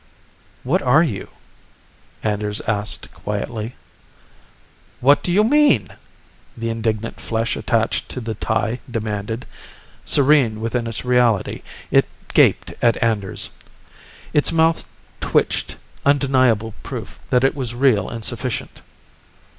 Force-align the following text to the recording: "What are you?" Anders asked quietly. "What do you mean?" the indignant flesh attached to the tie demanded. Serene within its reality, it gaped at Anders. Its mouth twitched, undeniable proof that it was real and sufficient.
"What 0.63 0.81
are 0.81 1.03
you?" 1.03 1.29
Anders 2.23 2.59
asked 2.61 3.13
quietly. 3.13 3.75
"What 4.99 5.21
do 5.21 5.31
you 5.31 5.43
mean?" 5.43 5.89
the 6.57 6.69
indignant 6.71 7.19
flesh 7.21 7.55
attached 7.55 8.09
to 8.09 8.19
the 8.19 8.33
tie 8.33 8.79
demanded. 8.89 9.45
Serene 10.03 10.59
within 10.59 10.87
its 10.87 11.05
reality, 11.05 11.61
it 11.91 12.07
gaped 12.33 12.73
at 12.81 12.97
Anders. 13.03 13.51
Its 14.33 14.51
mouth 14.51 14.89
twitched, 15.19 15.77
undeniable 16.03 16.73
proof 16.81 17.19
that 17.29 17.43
it 17.43 17.53
was 17.53 17.75
real 17.75 18.09
and 18.09 18.25
sufficient. 18.25 18.81